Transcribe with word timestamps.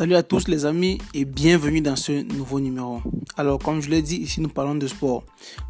Salut 0.00 0.14
à 0.14 0.22
tous 0.22 0.48
les 0.48 0.64
amis 0.64 0.96
et 1.12 1.26
bienvenue 1.26 1.82
dans 1.82 1.94
ce 1.94 2.22
nouveau 2.22 2.58
numéro. 2.58 3.02
Alors 3.36 3.58
comme 3.58 3.82
je 3.82 3.90
l'ai 3.90 4.00
dit, 4.00 4.16
ici 4.16 4.40
nous 4.40 4.48
parlons 4.48 4.74
de 4.74 4.86
sport, 4.86 5.24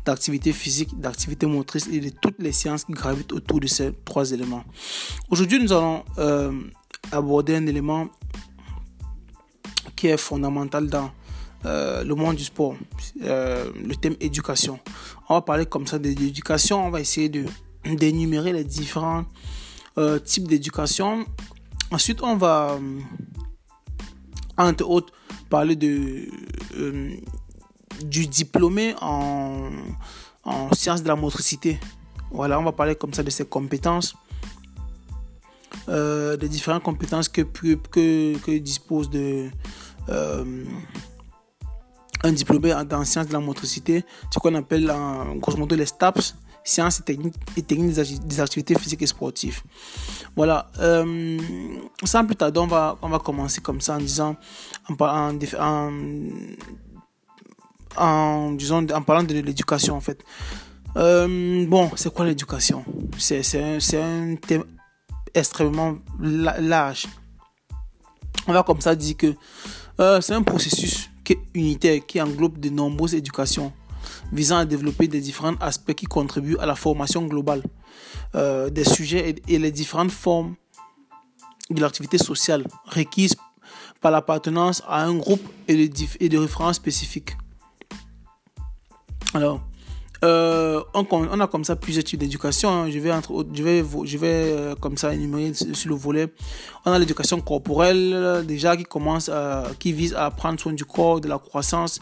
d'activité 0.05 0.53
physique, 0.53 1.01
d'activité 1.01 1.47
motrice 1.47 1.89
et 1.89 1.99
de 1.99 2.11
toutes 2.11 2.39
les 2.39 2.53
sciences 2.53 2.85
qui 2.85 2.93
gravitent 2.93 3.33
autour 3.33 3.59
de 3.59 3.67
ces 3.67 3.93
trois 4.05 4.31
éléments. 4.31 4.63
Aujourd'hui 5.31 5.61
nous 5.61 5.73
allons 5.73 6.05
euh, 6.19 6.53
aborder 7.11 7.57
un 7.57 7.67
élément 7.67 8.07
qui 9.97 10.07
est 10.07 10.17
fondamental 10.17 10.87
dans 10.87 11.11
euh, 11.65 12.05
le 12.05 12.15
monde 12.15 12.37
du 12.37 12.45
sport, 12.45 12.77
euh, 13.25 13.69
le 13.85 13.97
thème 13.97 14.15
éducation. 14.21 14.79
On 15.29 15.35
va 15.35 15.41
parler 15.41 15.67
comme 15.67 15.89
ça 15.89 15.99
d'éducation, 15.99 16.87
on 16.87 16.91
va 16.91 17.01
essayer 17.01 17.29
de 17.31 17.47
d'énumérer 17.85 18.53
les 18.53 18.63
différents 18.63 19.25
types 20.25 20.47
d'éducation. 20.47 21.25
Ensuite 21.91 22.23
on 22.23 22.37
va 22.37 22.79
entre 24.61 24.89
autres, 24.89 25.13
parler 25.49 25.77
de, 25.77 26.29
euh, 26.77 27.15
du 28.05 28.27
diplômé 28.27 28.95
en, 29.01 29.71
en 30.45 30.73
sciences 30.73 31.03
de 31.03 31.09
la 31.09 31.17
motricité. 31.17 31.79
Voilà, 32.31 32.59
on 32.61 32.63
va 32.63 32.73
parler 32.73 32.95
comme 32.95 33.13
ça 33.13 33.23
de 33.23 33.31
ses 33.31 33.45
compétences, 33.45 34.15
euh, 35.89 36.37
des 36.37 36.49
différentes 36.49 36.83
compétences 36.83 37.29
que, 37.29 37.43
que, 37.43 38.39
que 38.39 38.59
dispose 38.59 39.11
de 39.11 39.49
euh, 40.09 40.65
un 42.23 42.33
diplômé 42.33 42.73
en 42.75 43.05
sciences 43.05 43.29
de 43.29 43.33
la 43.33 43.41
motricité, 43.41 44.05
ce 44.33 44.39
qu'on 44.39 44.55
appelle 44.55 44.93
grosso 45.37 45.57
modo 45.59 45.75
les 45.75 45.87
STAPS, 45.87 46.37
sciences 46.65 47.01
et 47.01 47.03
techniques, 47.03 47.35
et 47.57 47.63
techniques 47.63 47.95
des 47.95 48.41
activités 48.41 48.79
physiques 48.79 49.03
et 49.03 49.07
sportives. 49.07 49.63
Voilà. 50.37 50.71
Euh, 50.79 51.39
sans 52.05 52.25
plus 52.25 52.37
tarder, 52.37 52.61
on 52.61 52.67
va, 52.67 52.97
on 53.03 53.09
va 53.09 53.19
commencer 53.19 53.61
comme 53.61 53.81
ça 53.81 53.97
en 53.97 53.99
disant, 53.99 54.37
en, 54.89 54.95
en, 57.97 58.57
en, 58.57 59.03
parlant 59.03 59.23
de 59.23 59.35
l'éducation 59.35 59.97
en 59.97 60.01
fait. 60.01 60.23
Euh, 60.97 61.67
bon, 61.67 61.91
c'est 61.97 62.13
quoi 62.13 62.25
l'éducation? 62.27 62.85
C'est 63.19 63.43
un, 63.57 63.79
un 63.95 64.37
thème 64.37 64.65
extrêmement 65.35 65.97
large. 66.19 67.07
On 68.47 68.53
va 68.53 68.63
comme 68.63 68.81
ça 68.81 68.95
dire 68.95 69.17
que 69.17 69.35
euh, 70.01 70.21
c'est 70.21 70.35
un 70.35 70.43
processus 70.43 71.11
qui 71.23 71.37
unitaire, 71.55 72.01
qui 72.07 72.21
englobe 72.21 72.59
de 72.59 72.71
nombreuses 72.71 73.15
éducations 73.15 73.73
visant 74.33 74.59
à 74.59 74.65
développer 74.65 75.09
des 75.09 75.21
différents 75.21 75.57
aspects 75.61 75.95
qui 75.95 76.07
contribuent 76.07 76.59
à 76.59 76.67
la 76.67 76.75
formation 76.75 77.27
globale 77.27 77.63
euh, 78.35 78.71
des 78.71 78.85
sujets 78.85 79.35
et, 79.49 79.59
les 79.59 79.73
différentes 79.73 80.13
formes 80.13 80.55
de 81.71 81.81
l'activité 81.81 82.19
sociale 82.19 82.65
requises 82.87 83.37
par 84.01 84.11
l'appartenance 84.11 84.83
à 84.87 85.05
un 85.05 85.15
groupe 85.15 85.43
et 85.69 85.89
de, 85.89 86.39
références 86.39 86.77
spécifiques. 86.77 87.37
Alors, 89.35 89.61
euh, 90.23 90.83
on, 90.93 91.41
a 91.41 91.47
comme 91.47 91.65
ça 91.65 91.77
plusieurs 91.77 92.05
types 92.05 92.21
d'éducation. 92.21 92.69
Hein. 92.69 92.91
Je 92.91 92.99
vais, 92.99 93.11
entre, 93.11 93.47
je 93.55 93.63
vais, 93.63 93.83
euh, 94.27 94.75
comme 94.75 94.97
ça 94.97 95.15
énumérer 95.15 95.53
sur 95.55 95.89
le 95.89 95.97
volet. 95.97 96.29
On 96.85 96.93
a 96.93 96.99
l'éducation 96.99 97.41
corporelle 97.41 98.45
déjà 98.47 98.77
qui 98.77 98.85
commence, 98.85 99.31
qui 99.79 99.93
vise 99.93 100.15
à 100.15 100.31
prendre 100.31 100.61
soin 100.61 100.73
du 100.73 100.85
corps, 100.85 101.21
de 101.21 101.29
la 101.29 101.39
croissance, 101.39 102.01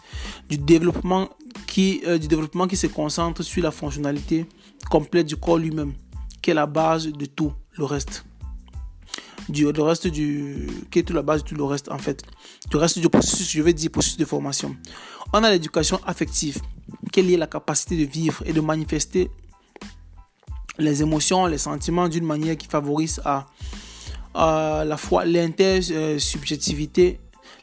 du 0.49 0.57
développement 0.57 1.29
qui, 1.67 2.01
euh, 2.07 2.17
du 2.17 2.27
développement 2.27 2.67
qui 2.67 2.75
se 2.75 2.87
concentre 2.87 3.43
sur 3.43 3.63
la 3.63 3.71
fonctionnalité 3.71 4.45
complète 4.89 5.27
du 5.27 5.35
corps 5.35 5.57
lui-même, 5.57 5.93
qui 6.41 6.51
est 6.51 6.53
la 6.53 6.65
base 6.65 7.07
de 7.07 7.25
tout 7.25 7.53
le 7.77 7.85
reste. 7.85 8.25
Du, 9.49 9.65
reste 9.65 10.07
du, 10.07 10.67
qui 10.91 10.99
est 10.99 11.03
tout 11.03 11.13
la 11.13 11.23
base 11.23 11.43
de 11.43 11.49
tout 11.49 11.55
le 11.55 11.63
reste 11.63 11.89
en 11.91 11.97
fait. 11.97 12.23
Du 12.69 12.77
reste 12.77 12.99
du 12.99 13.09
processus, 13.09 13.49
je 13.49 13.61
vais 13.61 13.73
dire 13.73 13.89
processus 13.89 14.17
de 14.17 14.25
formation. 14.25 14.75
On 15.33 15.43
a 15.43 15.49
l'éducation 15.49 15.99
affective, 16.05 16.59
qui 17.11 17.19
est 17.19 17.37
la 17.37 17.47
capacité 17.47 17.97
de 17.97 18.05
vivre 18.09 18.43
et 18.45 18.53
de 18.53 18.61
manifester 18.61 19.31
les 20.77 21.01
émotions, 21.01 21.45
les 21.47 21.57
sentiments 21.57 22.07
d'une 22.07 22.25
manière 22.25 22.55
qui 22.57 22.67
favorise 22.67 23.21
à, 23.25 23.47
à 24.33 24.83
la 24.85 24.97
fois 24.97 25.25
l'intersubjectivité, 25.25 27.19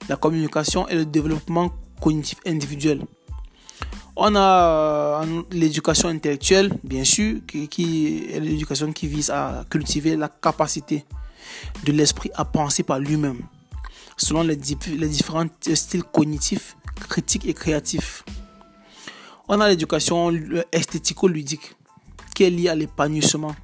la 0.08 0.16
communication 0.16 0.88
et 0.88 0.94
le 0.96 1.06
développement 1.06 1.72
cognitif 2.00 2.38
individuel. 2.46 3.02
On 4.16 4.34
a 4.34 5.22
euh, 5.22 5.42
l'éducation 5.52 6.08
intellectuelle, 6.08 6.72
bien 6.82 7.04
sûr, 7.04 7.40
qui, 7.46 8.26
est 8.32 8.40
l'éducation 8.40 8.90
qui 8.92 9.06
vise 9.08 9.28
à 9.30 9.64
cultiver 9.68 10.16
la 10.16 10.28
capacité 10.28 11.04
de 11.84 11.92
l'esprit 11.92 12.30
à 12.34 12.44
penser 12.44 12.82
par 12.82 12.98
lui-même, 12.98 13.40
selon 14.16 14.42
les, 14.42 14.56
différents 14.56 15.46
styles 15.74 16.04
cognitifs, 16.04 16.76
critiques 17.08 17.46
et 17.46 17.54
créatifs. 17.54 18.24
On 19.48 19.60
a 19.60 19.68
l'éducation 19.68 20.32
esthético-ludique, 20.72 21.74
qui 22.34 22.44
est 22.44 22.50
liée 22.50 22.68
à 22.68 22.74
l'épanouissement 22.74 23.54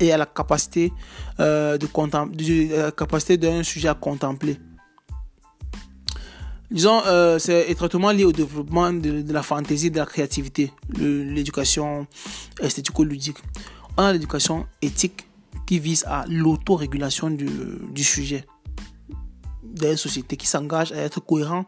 et 0.00 0.12
à 0.12 0.16
la 0.16 0.26
capacité, 0.26 0.92
euh, 1.40 1.76
de, 1.76 1.86
de, 1.86 2.90
capacité 2.90 3.36
d'un 3.36 3.62
sujet 3.62 3.88
à 3.88 3.94
contempler 3.94 4.58
disons, 6.70 7.02
euh, 7.06 7.38
c'est 7.38 7.70
étroitement 7.70 8.10
lié 8.10 8.24
au 8.24 8.32
développement 8.32 8.92
de, 8.92 9.32
la 9.32 9.42
fantaisie, 9.42 9.90
de 9.90 9.98
la 9.98 10.06
créativité, 10.06 10.72
l'éducation 10.96 12.06
esthético-ludique. 12.60 13.38
On 13.96 14.02
a 14.02 14.12
l'éducation 14.12 14.66
éthique 14.82 15.27
qui 15.68 15.78
vise 15.80 16.04
à 16.06 16.24
l'autorégulation 16.28 17.28
du, 17.28 17.46
du 17.90 18.02
sujet. 18.02 18.46
D'une 19.62 19.98
société 19.98 20.38
qui 20.38 20.46
s'engage 20.46 20.92
à 20.92 20.96
être 20.96 21.20
cohérent 21.20 21.66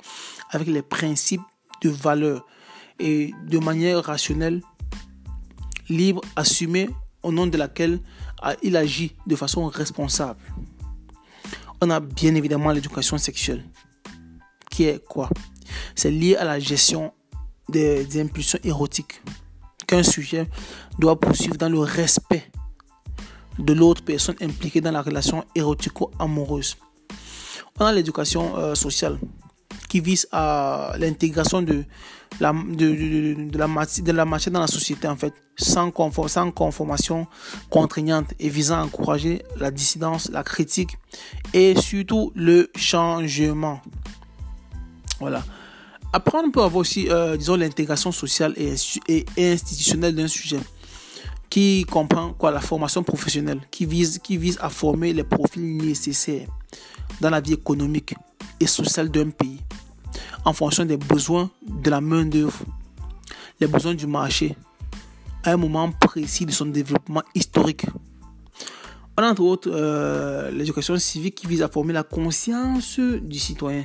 avec 0.48 0.68
les 0.68 0.80
principes 0.80 1.42
de 1.82 1.90
valeur 1.90 2.46
et 2.98 3.34
de 3.46 3.58
manière 3.58 4.02
rationnelle, 4.02 4.62
libre, 5.90 6.22
assumée, 6.34 6.88
au 7.22 7.30
nom 7.30 7.46
de 7.46 7.58
laquelle 7.58 8.00
ah, 8.40 8.54
il 8.62 8.74
agit 8.74 9.14
de 9.26 9.36
façon 9.36 9.66
responsable. 9.66 10.40
On 11.82 11.90
a 11.90 12.00
bien 12.00 12.34
évidemment 12.34 12.72
l'éducation 12.72 13.18
sexuelle. 13.18 13.62
Qui 14.70 14.84
est 14.84 15.06
quoi? 15.06 15.28
C'est 15.94 16.10
lié 16.10 16.36
à 16.36 16.44
la 16.44 16.58
gestion 16.58 17.12
des, 17.68 18.18
impulsions 18.18 18.60
érotiques 18.64 19.20
qu'un 19.86 20.02
sujet 20.02 20.48
doit 20.98 21.20
poursuivre 21.20 21.58
dans 21.58 21.68
le 21.68 21.80
respect 21.80 22.50
de 23.58 23.72
l'autre 23.72 24.02
personne 24.02 24.36
impliquée 24.40 24.80
dans 24.80 24.92
la 24.92 25.02
relation 25.02 25.44
érotico-amoureuse. 25.54 26.76
On 27.78 27.84
a 27.86 27.92
l'éducation 27.92 28.56
euh, 28.56 28.74
sociale 28.74 29.18
qui 29.88 30.00
vise 30.00 30.28
à 30.30 30.92
l'intégration 30.98 31.62
de 31.62 31.84
la, 32.38 32.52
de, 32.52 33.58
la, 33.58 33.66
matière 33.66 34.52
dans 34.52 34.60
la 34.60 34.66
société 34.66 35.08
en 35.08 35.16
fait, 35.16 35.34
sans, 35.56 35.92
sans 36.28 36.50
conformation 36.52 37.26
contraignante 37.68 38.32
et 38.38 38.48
visant 38.48 38.80
à 38.80 38.84
encourager 38.84 39.42
la 39.56 39.70
dissidence, 39.70 40.30
la 40.30 40.44
critique 40.44 40.96
et 41.52 41.74
surtout 41.80 42.32
le 42.36 42.70
changement. 42.76 43.80
Voilà. 45.18 45.42
Après, 46.12 46.38
on 46.38 46.50
peut 46.50 46.60
avoir 46.60 46.76
aussi, 46.76 47.08
euh, 47.08 47.36
disons, 47.36 47.56
l'intégration 47.56 48.10
sociale 48.10 48.54
et, 48.56 48.74
institutionnelle 49.38 50.14
d'un 50.14 50.28
sujet 50.28 50.60
qui 51.50 51.84
comprend 51.84 52.32
quoi 52.32 52.52
la 52.52 52.60
formation 52.60 53.02
professionnelle, 53.02 53.60
qui 53.70 53.84
vise, 53.84 54.18
qui 54.18 54.36
vise 54.36 54.56
à 54.60 54.70
former 54.70 55.12
les 55.12 55.24
profils 55.24 55.76
nécessaires 55.76 56.48
dans 57.20 57.28
la 57.28 57.40
vie 57.40 57.54
économique 57.54 58.14
et 58.60 58.66
sociale 58.66 59.10
d'un 59.10 59.30
pays 59.30 59.60
en 60.44 60.52
fonction 60.52 60.84
des 60.84 60.96
besoins 60.96 61.50
de 61.66 61.90
la 61.90 62.00
main-d'œuvre, 62.00 62.60
les 63.60 63.66
besoins 63.66 63.94
du 63.94 64.06
marché, 64.06 64.56
à 65.44 65.52
un 65.52 65.56
moment 65.56 65.90
précis 65.90 66.46
de 66.46 66.52
son 66.52 66.66
développement 66.66 67.22
historique. 67.34 67.84
On 69.18 69.22
a 69.22 69.30
entre 69.30 69.42
autres 69.42 69.70
euh, 69.70 70.50
l'éducation 70.50 70.96
civique 70.98 71.34
qui 71.34 71.46
vise 71.46 71.62
à 71.62 71.68
former 71.68 71.92
la 71.92 72.04
conscience 72.04 72.98
du 72.98 73.38
citoyen 73.38 73.84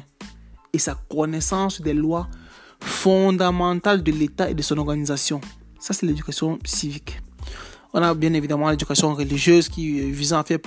et 0.72 0.80
sa 0.80 0.96
connaissance 0.96 1.82
des 1.82 1.94
lois 1.94 2.30
fondamentales 2.80 4.04
de 4.04 4.12
l'État 4.12 4.50
et 4.50 4.54
de 4.54 4.62
son 4.62 4.78
organisation. 4.78 5.42
Ça, 5.80 5.94
c'est 5.94 6.06
l'éducation 6.06 6.60
civique. 6.64 7.20
On 7.98 8.02
a 8.02 8.14
bien 8.14 8.34
évidemment 8.34 8.70
l'éducation 8.70 9.14
religieuse 9.14 9.70
qui 9.70 10.02
vise 10.12 10.34
à 10.34 10.44
faire 10.44 10.60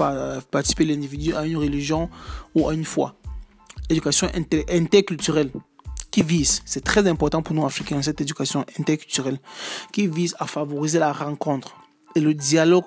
participer 0.51 0.87
l'individu 0.87 1.35
à 1.35 1.45
une 1.45 1.59
religion 1.59 2.09
ou 2.55 2.67
à 2.67 2.73
une 2.73 2.87
foi. 2.87 3.17
L'éducation 3.91 4.29
interculturelle 4.71 5.51
qui 6.11 6.23
vise, 6.23 6.63
c'est 6.65 6.83
très 6.83 7.07
important 7.07 7.43
pour 7.43 7.55
nous 7.55 7.67
Africains, 7.67 8.01
cette 8.01 8.23
éducation 8.23 8.65
interculturelle, 8.81 9.39
qui 9.93 10.07
vise 10.07 10.35
à 10.39 10.47
favoriser 10.47 10.99
la 11.01 11.13
rencontre 11.13 11.77
et 12.15 12.21
le 12.21 12.33
dialogue 12.33 12.87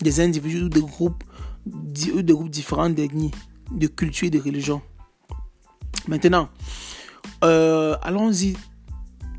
des 0.00 0.20
individus 0.20 0.62
ou 0.62 0.68
des 0.70 0.80
groupes, 0.80 1.22
des 1.66 2.32
groupes 2.32 2.48
différents 2.48 2.88
d'ethnies, 2.88 3.32
de 3.70 3.86
culture 3.86 4.28
et 4.28 4.30
de 4.30 4.40
religion. 4.40 4.80
Maintenant, 6.06 6.48
euh, 7.44 7.98
allons-y 8.00 8.56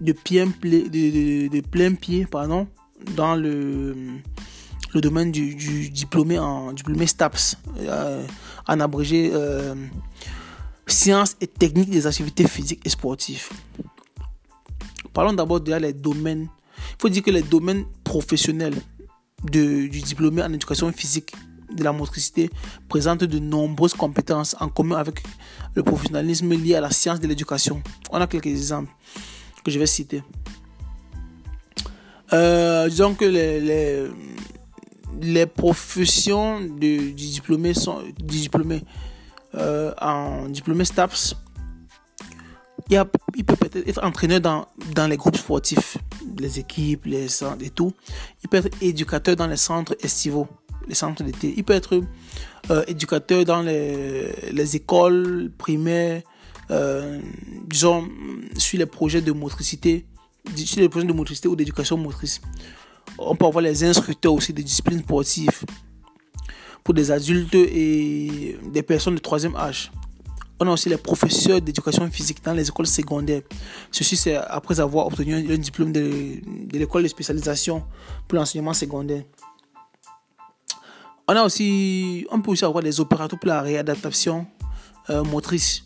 de, 0.01 0.11
de, 0.11 1.61
plein 1.61 1.95
pied 1.95 2.27
pardon, 2.27 2.67
dans 3.15 3.35
le, 3.35 3.95
domaine 4.95 5.31
du, 5.31 5.89
diplômé 5.89 6.39
en 6.39 6.73
diplômé 6.73 7.07
STAPS, 7.07 7.57
euh, 7.79 8.25
en 8.67 8.79
abrégé 8.79 9.31
euh, 9.33 9.75
sciences 10.87 11.35
et 11.41 11.47
techniques 11.47 11.89
des 11.89 12.07
activités 12.07 12.47
physiques 12.47 12.81
et 12.85 12.89
sportives. 12.89 13.49
Parlons 15.13 15.33
d'abord 15.33 15.61
de 15.61 15.73
les 15.73 15.93
domaines. 15.93 16.47
Il 16.77 17.01
faut 17.01 17.09
dire 17.09 17.23
que 17.23 17.31
les 17.31 17.41
domaines 17.41 17.85
professionnels 18.03 18.75
du 19.43 19.89
diplômé 19.89 20.43
en 20.43 20.51
éducation 20.53 20.91
physique 20.91 21.33
de 21.73 21.83
la 21.83 21.91
motricité 21.91 22.49
présentent 22.87 23.23
de 23.23 23.39
nombreuses 23.39 23.93
compétences 23.93 24.55
en 24.59 24.69
commun 24.69 24.97
avec 24.97 25.23
le 25.75 25.83
professionnalisme 25.83 26.49
lié 26.53 26.75
à 26.75 26.81
la 26.81 26.91
science 26.91 27.19
de 27.19 27.27
l'éducation. 27.27 27.81
On 28.11 28.19
a 28.19 28.27
quelques 28.27 28.47
exemples 28.47 28.91
que 29.63 29.71
je 29.71 29.79
vais 29.79 29.85
citer. 29.85 30.23
Euh, 32.33 32.87
disons 32.87 33.15
que 33.15 33.25
les, 33.25 34.07
les, 35.21 35.45
professions 35.45 36.61
du 36.61 37.13
diplômé 37.13 37.73
sont 37.73 38.01
du 38.17 38.39
diplômé 38.39 38.83
euh, 39.55 39.93
en 39.99 40.47
diplômé 40.47 40.85
STAPS. 40.85 41.35
Il, 42.89 43.03
il 43.35 43.45
peut 43.45 43.55
peut-être 43.55 43.87
être 43.87 44.03
entraîneur 44.03 44.41
dans, 44.41 44.67
dans 44.95 45.07
les 45.07 45.17
groupes 45.17 45.37
sportifs, 45.37 45.97
les 46.39 46.59
équipes, 46.59 47.05
les 47.05 47.27
centres 47.27 47.63
et 47.63 47.69
tout. 47.69 47.93
Il 48.43 48.49
peut 48.49 48.57
être 48.57 48.69
éducateur 48.81 49.35
dans 49.35 49.47
les 49.47 49.57
centres 49.57 49.95
estivaux, 50.01 50.47
les 50.87 50.95
centres 50.95 51.23
d'été. 51.23 51.53
Il 51.57 51.63
peut 51.63 51.73
être 51.73 52.01
euh, 52.71 52.83
éducateur 52.87 53.45
dans 53.45 53.61
les, 53.61 54.31
les 54.51 54.75
écoles 54.75 55.51
primaires, 55.57 56.21
euh, 56.71 57.19
disons, 57.67 58.07
sur 58.57 58.77
les 58.77 58.85
projets 58.85 59.21
de 59.21 59.31
motricité, 59.31 60.05
sur 60.55 60.81
les 60.81 60.89
projets 60.89 61.07
de 61.07 61.13
motricité 61.13 61.47
ou 61.47 61.55
d'éducation 61.55 61.97
motrice. 61.97 62.41
On 63.17 63.35
peut 63.35 63.45
avoir 63.45 63.61
les 63.61 63.83
instructeurs 63.83 64.33
aussi 64.33 64.53
de 64.53 64.61
disciplines 64.61 64.99
sportives 64.99 65.63
pour 66.83 66.93
des 66.93 67.11
adultes 67.11 67.55
et 67.55 68.57
des 68.71 68.83
personnes 68.83 69.15
de 69.15 69.19
troisième 69.19 69.55
âge. 69.55 69.91
On 70.61 70.67
a 70.67 70.71
aussi 70.71 70.89
les 70.89 70.97
professeurs 70.97 71.61
d'éducation 71.61 72.09
physique 72.11 72.43
dans 72.43 72.53
les 72.53 72.67
écoles 72.67 72.87
secondaires. 72.87 73.43
Ceci, 73.91 74.17
c'est 74.17 74.35
après 74.35 74.79
avoir 74.79 75.07
obtenu 75.07 75.33
un 75.35 75.57
diplôme 75.57 75.93
de, 75.93 76.01
de 76.01 76.77
l'école 76.77 77.03
de 77.03 77.07
spécialisation 77.07 77.83
pour 78.27 78.37
l'enseignement 78.37 78.73
secondaire. 78.73 79.23
On 81.27 81.35
a 81.35 81.43
aussi, 81.43 82.25
on 82.31 82.41
peut 82.41 82.51
aussi 82.51 82.65
avoir 82.65 82.83
des 82.83 82.99
opérateurs 82.99 83.39
pour 83.39 83.47
la 83.47 83.61
réadaptation 83.61 84.47
euh, 85.09 85.23
motrice. 85.23 85.83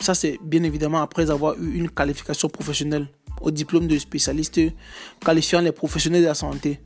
Ça, 0.00 0.14
c'est 0.14 0.38
bien 0.42 0.64
évidemment 0.64 1.00
après 1.00 1.30
avoir 1.30 1.54
eu 1.58 1.74
une 1.74 1.88
qualification 1.88 2.48
professionnelle 2.48 3.08
au 3.44 3.50
diplôme 3.50 3.86
de 3.86 3.98
spécialiste 3.98 4.60
qualifiant 5.24 5.60
les 5.60 5.72
professionnels 5.72 6.22
de 6.22 6.26
la 6.28 6.34
santé. 6.34 6.80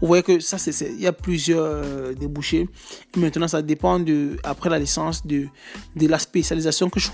Vous 0.00 0.08
voyez 0.08 0.22
que 0.22 0.40
ça, 0.40 0.58
c'est, 0.58 0.72
il 0.92 1.00
y 1.00 1.06
a 1.06 1.12
plusieurs 1.12 1.64
euh, 1.64 2.14
débouchés. 2.14 2.68
Maintenant, 3.16 3.48
ça 3.48 3.62
dépend 3.62 4.00
de, 4.00 4.36
après 4.42 4.68
la 4.68 4.78
licence, 4.78 5.26
de, 5.26 5.46
de 5.96 6.06
la 6.08 6.18
spécialisation 6.18 6.90
que 6.90 7.00
je. 7.00 7.08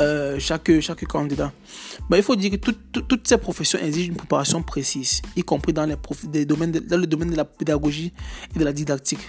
Euh, 0.00 0.38
chaque, 0.38 0.80
chaque 0.80 1.04
candidat. 1.04 1.52
Mais 2.08 2.18
il 2.18 2.22
faut 2.22 2.34
dire 2.34 2.50
que 2.52 2.56
toutes 2.56 3.28
ces 3.28 3.36
professions 3.36 3.78
exigent 3.78 4.08
une 4.08 4.16
préparation 4.16 4.62
précise, 4.62 5.20
y 5.36 5.42
compris 5.42 5.74
dans, 5.74 5.84
les 5.84 6.46
domaines 6.46 6.72
dans 6.72 6.96
le 6.96 7.06
domaine 7.06 7.30
de 7.30 7.36
la 7.36 7.44
pédagogie 7.44 8.14
et 8.54 8.58
de 8.58 8.64
la 8.64 8.72
didactique. 8.72 9.20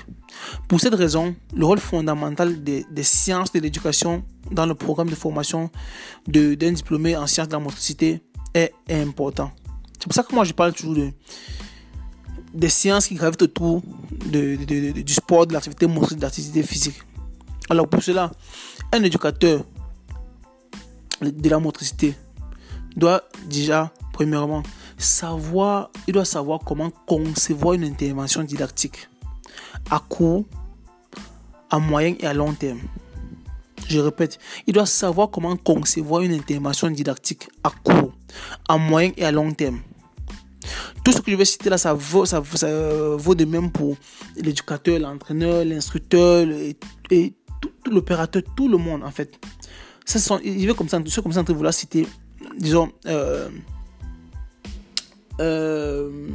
Pour 0.70 0.80
cette 0.80 0.96
raison, 0.96 1.36
le 1.54 1.66
rôle 1.66 1.80
fondamental 1.80 2.64
des, 2.64 2.86
sciences 3.04 3.52
de 3.52 3.60
l'éducation 3.60 4.24
dans 4.50 4.66
le 4.66 4.74
programme 4.74 5.10
de 5.10 5.16
formation 5.16 5.70
d'un 6.26 6.72
diplômé 6.72 7.18
en 7.18 7.28
sciences 7.28 7.50
de 7.50 7.54
la 7.54 7.60
motricité 7.60 8.22
est 8.54 8.72
important. 8.90 9.52
C'est 10.00 10.06
pour 10.06 10.14
ça 10.14 10.24
que 10.24 10.34
moi 10.34 10.46
je 10.46 10.54
parle 10.54 10.72
toujours 10.72 10.96
de, 10.96 11.10
des 12.54 12.70
sciences 12.70 13.08
qui 13.08 13.16
gravitent 13.16 13.42
autour 13.42 13.82
du 14.26 15.14
sport, 15.14 15.48
de 15.48 15.54
l'activité 15.54 15.86
motrice, 15.86 16.18
de 16.18 16.22
l'activité 16.22 16.64
physique. 16.64 17.02
Alors 17.70 17.90
pour 17.90 18.02
cela, 18.02 18.32
un 18.94 19.04
éducateur 19.04 19.66
de 21.22 21.50
la 21.50 21.60
motricité 21.60 22.16
doit 22.96 23.24
déjà, 23.50 23.92
premièrement, 24.14 24.64
savoir, 24.98 25.92
il 26.08 26.14
doit 26.14 26.26
savoir 26.26 26.60
comment 26.60 26.92
concevoir 27.08 27.74
une 27.74 27.84
intervention 27.84 28.44
didactique 28.44 29.10
à 29.90 30.00
court, 30.00 30.46
à 31.70 31.80
moyen 31.80 32.16
et 32.20 32.28
à 32.28 32.34
long 32.34 32.54
terme. 32.54 32.80
Je 33.88 34.00
répète, 34.00 34.40
il 34.68 34.74
doit 34.74 34.86
savoir 34.86 35.30
comment 35.30 35.58
concevoir 35.58 36.22
une 36.22 36.34
intervention 36.34 36.90
didactique 36.90 37.50
à 37.64 37.72
court, 37.84 38.14
à 38.68 38.78
moyen 38.78 39.12
et 39.18 39.26
à 39.26 39.32
long 39.32 39.52
terme. 39.52 39.82
Tout 41.04 41.12
ce 41.12 41.22
que 41.22 41.32
je 41.32 41.36
vais 41.36 41.46
citer 41.46 41.70
là, 41.70 41.78
ça 41.78 41.94
vaut, 41.94 42.26
ça, 42.26 42.42
de 42.42 43.46
même 43.46 43.72
pour 43.72 43.98
l'éducateur, 44.36 45.00
l'entraîneur, 45.00 45.66
l'instructeur 45.66 46.48
et, 47.10 47.34
tout, 47.60 47.72
l'opérateur, 47.92 48.44
tout 48.56 48.68
le 48.68 48.78
monde 48.78 49.04
en 49.04 49.12
fait. 49.12 49.40
Ça 50.06 50.20
sont, 50.20 50.40
je 50.44 50.66
vais 50.68 50.74
comme 50.74 50.90
ça, 50.90 51.00
je 51.06 51.22
comme 51.22 51.32
ça 51.32 51.42
entre 51.42 51.54
vous 51.54 51.64
là 51.64 51.72
citer, 51.72 52.08
disons, 52.58 52.92
euh, 53.06 53.50
euh, 55.40 56.30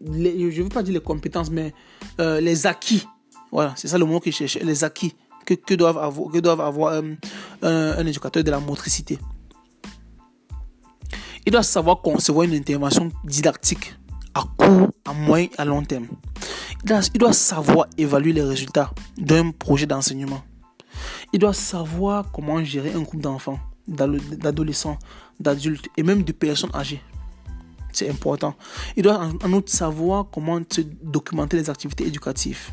je 0.00 0.08
ne 0.10 0.62
veux 0.62 0.68
pas 0.68 0.82
dire 0.82 0.94
les 0.94 1.00
compétences, 1.00 1.50
mais 1.50 1.72
euh, 2.20 2.40
les 2.40 2.66
acquis. 2.66 3.06
Voilà, 3.52 3.74
c'est 3.76 3.88
ça 3.88 3.98
le 3.98 4.04
mot 4.04 4.20
je 4.24 4.30
cherche, 4.30 4.56
les 4.56 4.84
acquis 4.84 5.14
que, 5.44 5.54
que 5.54 5.74
doivent 5.74 5.98
avoir, 5.98 6.30
que 6.30 6.38
doivent 6.38 6.60
avoir 6.60 7.02
un 7.62 8.06
éducateur 8.06 8.42
de 8.42 8.50
la 8.50 8.60
motricité. 8.60 9.18
Il 11.46 11.52
doit 11.52 11.62
savoir 11.62 12.02
concevoir 12.02 12.44
une 12.44 12.54
intervention 12.54 13.12
didactique 13.22 13.94
à 14.34 14.42
court, 14.56 14.90
à 15.04 15.12
moyen 15.12 15.48
à 15.56 15.64
long 15.64 15.82
terme. 15.82 16.08
Il 17.14 17.18
doit, 17.18 17.32
savoir 17.32 17.86
évaluer 17.96 18.32
les 18.32 18.42
résultats 18.42 18.90
d'un 19.16 19.50
projet 19.52 19.86
d'enseignement. 19.86 20.42
Il 21.36 21.38
doit 21.38 21.52
savoir 21.52 22.32
comment 22.32 22.64
gérer 22.64 22.94
un 22.94 23.02
groupe 23.02 23.20
d'enfants, 23.20 23.58
d'adolescents, 23.86 24.98
d'adultes 25.38 25.86
et 25.98 26.02
même 26.02 26.22
de 26.22 26.32
personnes 26.32 26.74
âgées. 26.74 27.02
C'est 27.92 28.08
important. 28.08 28.54
Il 28.96 29.02
doit 29.02 29.20
en 29.44 29.52
outre 29.52 29.70
savoir 29.70 30.28
comment 30.32 30.58
se 30.70 30.80
documenter 30.80 31.58
les 31.58 31.68
activités 31.68 32.06
éducatives. 32.06 32.70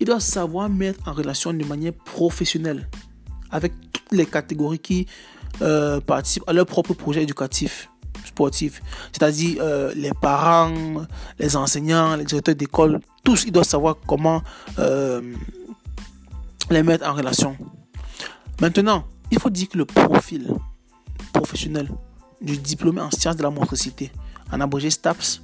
Il 0.00 0.06
doit 0.08 0.18
savoir 0.18 0.68
mettre 0.68 1.08
en 1.08 1.12
relation 1.12 1.52
de 1.52 1.64
manière 1.64 1.92
professionnelle 1.92 2.88
avec 3.52 3.72
toutes 3.92 4.10
les 4.10 4.26
catégories 4.26 4.80
qui 4.80 5.06
euh, 5.62 6.00
participent 6.00 6.48
à 6.48 6.52
leur 6.52 6.66
propre 6.66 6.92
projet 6.92 7.22
éducatif 7.22 7.88
sportif. 8.24 8.82
C'est-à-dire 9.12 9.58
euh, 9.60 9.92
les 9.94 10.10
parents, 10.10 11.06
les 11.38 11.54
enseignants, 11.54 12.16
les 12.16 12.24
directeurs 12.24 12.56
d'école, 12.56 12.98
tous, 13.22 13.44
ils 13.44 13.52
doivent 13.52 13.64
savoir 13.64 13.96
comment 14.08 14.42
euh, 14.80 15.22
les 16.70 16.82
mettre 16.82 17.06
en 17.06 17.14
relation. 17.14 17.56
Maintenant, 18.60 19.04
il 19.30 19.38
faut 19.38 19.50
dire 19.50 19.68
que 19.68 19.78
le 19.78 19.84
profil 19.84 20.52
professionnel 21.32 21.88
du 22.40 22.56
diplômé 22.58 23.00
en 23.00 23.10
sciences 23.10 23.36
de 23.36 23.42
la 23.42 23.50
motricité, 23.50 24.10
en 24.52 24.60
abrégé 24.60 24.90
STAPS, 24.90 25.42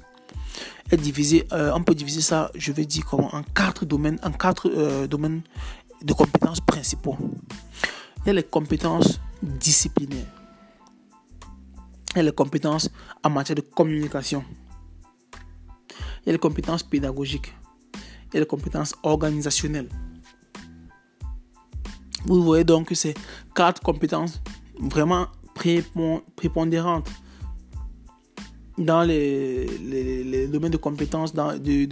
est 0.91 0.97
divisé, 0.97 1.47
on 1.51 1.83
peut 1.83 1.95
diviser 1.95 2.21
ça, 2.21 2.51
je 2.55 2.71
vais 2.71 2.85
dire 2.85 3.05
comment, 3.05 3.33
en 3.33 3.43
quatre 3.43 3.85
domaines, 3.85 4.19
en 4.23 4.31
quatre 4.31 5.05
domaines 5.07 5.41
de 6.03 6.13
compétences 6.13 6.61
principaux. 6.61 7.17
Il 8.21 8.27
y 8.27 8.29
a 8.29 8.33
les 8.33 8.43
compétences 8.43 9.19
disciplinaires. 9.41 10.27
Il 12.15 12.17
y 12.17 12.19
a 12.19 12.23
les 12.23 12.31
compétences 12.31 12.89
en 13.23 13.29
matière 13.29 13.55
de 13.55 13.61
communication. 13.61 14.43
Il 16.21 16.27
y 16.27 16.29
a 16.29 16.33
les 16.33 16.39
compétences 16.39 16.83
pédagogiques. 16.83 17.53
Il 18.27 18.35
y 18.35 18.37
a 18.37 18.39
les 18.41 18.45
compétences 18.45 18.95
organisationnelles. 19.03 19.89
Vous 22.25 22.43
voyez 22.43 22.63
donc 22.63 22.87
que 22.87 22.95
c'est 22.95 23.13
quatre 23.53 23.81
compétences 23.81 24.41
vraiment 24.79 25.27
prépondérantes 26.35 27.09
dans 28.77 29.03
les, 29.03 30.47
domaines 30.47 30.71
de 30.71 30.77
compétences 30.77 31.33
dans, 31.33 31.57
du 31.57 31.87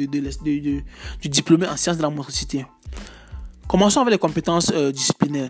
diplômé 1.24 1.68
en 1.68 1.78
sciences 1.78 1.98
de 1.98 2.02
la 2.02 2.10
motricité. 2.10 2.66
Commençons 3.68 4.02
avec 4.02 4.14
les 4.14 4.18
compétences 4.18 4.72
euh, 4.74 4.92
disciplinaires. 4.92 5.50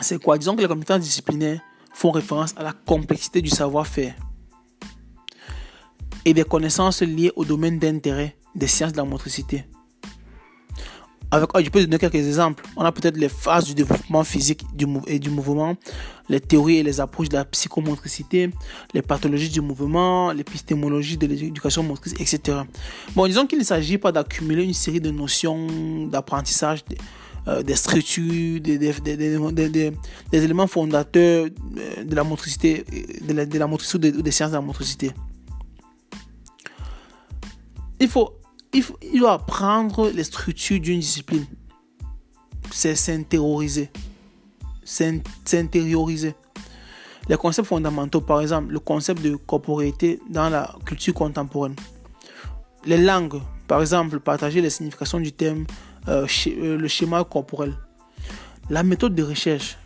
C'est 0.00 0.20
quoi? 0.20 0.38
Disons 0.38 0.56
que 0.56 0.62
les 0.62 0.68
compétences 0.68 1.00
disciplinaires 1.00 1.60
font 1.92 2.10
référence 2.10 2.54
à 2.56 2.62
la 2.62 2.72
complexité 2.72 3.40
du 3.40 3.50
savoir-faire 3.50 4.14
et 6.24 6.34
des 6.34 6.44
connaissances 6.44 7.02
liées 7.02 7.32
au 7.36 7.44
domaine 7.44 7.78
d'intérêt 7.78 8.36
des 8.54 8.66
sciences 8.66 8.92
de 8.92 8.96
la 8.96 9.04
motricité. 9.04 9.64
Avec, 11.32 11.48
oh, 11.54 11.60
je 11.64 11.70
peux 11.70 11.80
donner 11.80 11.96
quelques 11.96 12.16
exemples. 12.16 12.62
On 12.76 12.84
a 12.84 12.92
peut-être 12.92 13.16
les 13.16 13.30
phases 13.30 13.64
du 13.64 13.74
développement 13.74 14.22
physique 14.22 14.66
et 15.06 15.18
du 15.18 15.30
mouvement, 15.30 15.74
les 16.28 16.40
théories 16.40 16.76
et 16.76 16.82
les 16.82 17.00
approches 17.00 17.30
de 17.30 17.36
la 17.36 17.46
psychomotricité, 17.46 18.50
les 18.92 19.00
pathologies 19.00 19.48
du 19.48 19.62
mouvement, 19.62 20.30
l'épistémologie 20.32 21.16
de 21.16 21.26
l'éducation 21.26 21.84
motrice, 21.84 22.12
etc. 22.20 22.58
Bon, 23.16 23.26
disons 23.26 23.46
qu'il 23.46 23.58
ne 23.58 23.64
s'agit 23.64 23.96
pas 23.96 24.12
d'accumuler 24.12 24.62
une 24.64 24.74
série 24.74 25.00
de 25.00 25.10
notions 25.10 26.06
d'apprentissage 26.06 26.84
euh, 27.48 27.62
des 27.62 27.76
structures, 27.76 28.60
des, 28.60 28.92
éléments 30.32 30.66
fondateurs 30.66 31.46
euh, 31.46 32.04
de 32.04 32.14
la 32.14 32.24
motricité, 32.24 32.84
de 33.26 33.58
la, 33.58 33.66
motricité 33.66 34.12
ou 34.14 34.20
des, 34.20 34.30
sciences 34.30 34.50
de 34.50 34.56
la 34.56 34.60
motricité. 34.60 35.12
Il 37.98 38.08
faut 38.08 38.34
il, 38.72 39.20
doit 39.20 39.34
apprendre 39.34 40.10
les 40.10 40.24
structures 40.24 40.80
d'une 40.80 41.00
discipline. 41.00 41.46
C'est 42.70 42.94
s'intérioriser. 42.94 43.90
S'intérioriser. 44.84 46.34
Les 47.28 47.36
concepts 47.36 47.68
fondamentaux, 47.68 48.20
par 48.20 48.40
exemple, 48.40 48.72
le 48.72 48.80
concept 48.80 49.22
de 49.22 49.36
corporéité 49.36 50.20
dans 50.28 50.48
la 50.48 50.74
culture 50.84 51.14
contemporaine. 51.14 51.76
Les 52.84 52.98
langues, 52.98 53.40
par 53.68 53.80
exemple, 53.80 54.18
partager 54.18 54.60
les 54.60 54.70
significations 54.70 55.20
du 55.20 55.32
thème, 55.32 55.66
euh, 56.08 56.26
euh, 56.48 56.76
le 56.76 56.88
schéma 56.88 57.22
corporel. 57.24 57.74
La 58.70 58.82
méthode 58.82 59.14
de 59.14 59.22
recherche. 59.22 59.78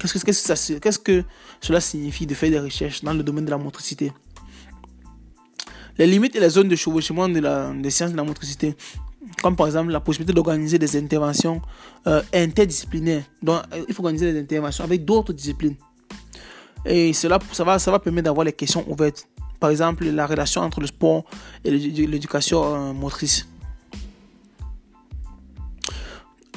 Qu'est-ce 0.00 0.98
que 0.98 1.24
cela 1.60 1.80
signifie 1.80 2.26
de 2.26 2.34
faire 2.34 2.50
des 2.50 2.60
recherches 2.60 3.02
dans 3.02 3.12
le 3.12 3.22
domaine 3.22 3.44
de 3.44 3.50
la 3.50 3.58
motricité? 3.58 4.12
Les 5.98 6.06
limites 6.06 6.36
et 6.36 6.40
les 6.40 6.50
zones 6.50 6.68
de 6.68 6.76
chevauchement 6.76 7.28
de 7.28 7.40
la, 7.40 7.72
des 7.72 7.90
sciences 7.90 8.12
de 8.12 8.16
la 8.16 8.24
motricité 8.24 8.76
comme 9.42 9.56
par 9.56 9.66
exemple 9.66 9.90
la 9.90 10.00
possibilité 10.00 10.32
d'organiser 10.32 10.78
des 10.78 10.96
interventions 10.96 11.60
euh, 12.06 12.22
interdisciplinaires. 12.32 13.24
Donc, 13.42 13.62
il 13.88 13.94
faut 13.94 14.02
organiser 14.02 14.32
des 14.32 14.40
interventions 14.40 14.84
avec 14.84 15.04
d'autres 15.04 15.32
disciplines. 15.32 15.76
Et 16.84 17.12
cela, 17.12 17.38
ça 17.52 17.64
va, 17.64 17.78
ça 17.78 17.90
va 17.90 17.98
permettre 17.98 18.26
d'avoir 18.26 18.44
les 18.44 18.52
questions 18.52 18.84
ouvertes. 18.88 19.28
Par 19.58 19.70
exemple, 19.70 20.04
la 20.04 20.26
relation 20.26 20.62
entre 20.62 20.80
le 20.80 20.86
sport 20.86 21.24
et 21.64 21.70
l'éducation 21.70 22.94
motrice. 22.94 23.48